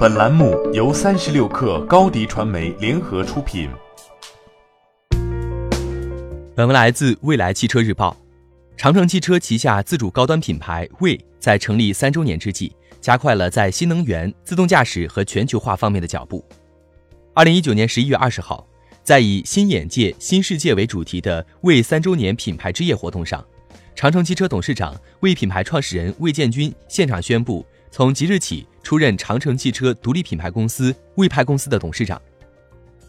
[0.00, 3.68] 本栏目由三十六氪高低传媒联合出品。
[6.56, 8.16] 本文来自未来汽车日报。
[8.78, 16.42] 长城汽车旗下自主高端品牌魏在成立三周年之际，加快了在新能源、自动驾驶和全球化方面的脚步。
[17.34, 18.66] 二零一九年十一月二十号，
[19.04, 23.44] 在以“新眼界、新世界”为主题的魏三周年品牌之夜活动上，
[23.94, 32.20] 长城汽车董事长、魏品牌创始人魏建军现场宣布，从即日起出任长城汽车独立品牌公司魏派公司的董事长。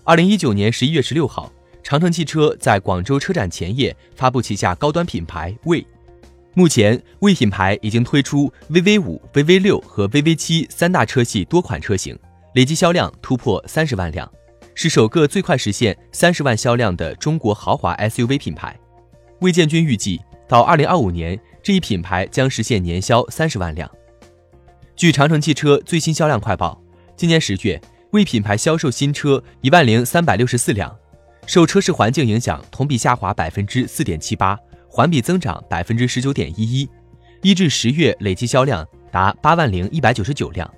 [0.04, 1.52] 二零一九年十一月十六号。
[1.84, 5.86] 长城汽车在广州车展前夜发布旗下高端品牌魏。
[6.54, 12.18] 目前，魏品牌已经推出 VV 五、VV 六和 VV 七三大车系多款车型，
[12.54, 14.32] 累计销量突破三十万辆，
[14.76, 18.80] 是首个最快实现三十万销量的中国豪华 SUV 品牌。
[19.40, 23.90] 魏建军预计，到二零二五年，这一品牌将实现年销三十万辆。
[25.02, 26.80] 据长城汽车最新销量快报，
[27.18, 30.96] 今年十月，魏品牌销售新车一万零三百六十四辆。
[31.48, 34.56] 受车市环境影响，同比下滑百分之四点七八，
[34.88, 36.88] 环比增长百分之十九点一一。
[37.42, 40.72] 一至十月累计销量达八万零一百九十九辆。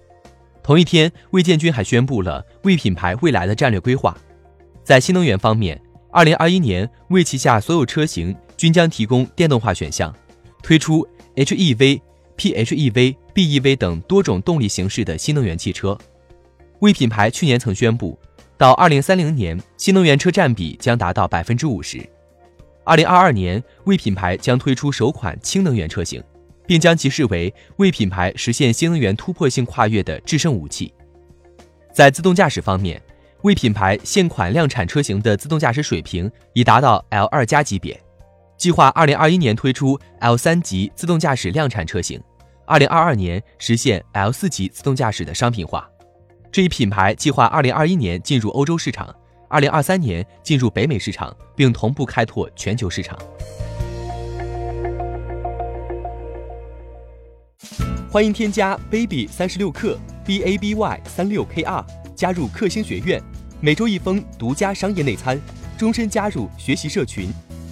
[0.64, 4.18] 同一天，魏建军还宣布了魏品牌未来的战略规划。
[4.86, 5.78] 在新能源方面，
[6.14, 10.16] 二零二一年魏旗下所有车型均将提供电动化选项，
[10.62, 11.06] 推出
[11.36, 12.00] HEV、
[12.38, 15.98] PHEV、BEV 等多种动力形式的新能源汽车。
[16.80, 18.18] 魏品牌去年曾宣布。
[18.56, 22.08] 到二零三零年，新能源车占比将达到百分之五十。
[22.86, 26.24] 二零二二年，魏品牌将推出首款氢能源车型，
[26.66, 30.94] 并将其视为魏品牌实现新能源突破性跨越的制胜武器。
[31.92, 33.02] 在自动驾驶方面，
[33.42, 38.00] 魏品牌现款量产车型的自动驾驶水平已达到 L 二加级别，
[38.56, 42.22] 计划二零二一年推出 L 三级自动驾驶量产车型，
[42.66, 45.90] 二零二二年实现 L 四级自动驾驶的商品化。
[46.50, 49.14] 这一品牌计划二零二一年进入欧洲市场，
[49.50, 53.18] 二零二三年进入北美市场，并同步开拓全球市场。
[58.10, 63.22] 欢迎添加 baby 三十六克 b a b y 三六 k r 加入克星学院，
[63.60, 65.38] 每周一封独家商业内参，
[65.78, 67.30] 终身加入学习社群，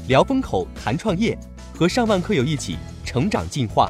[0.09, 1.37] 聊风口谈创业，
[1.73, 3.89] 和上万课友一起成长进化。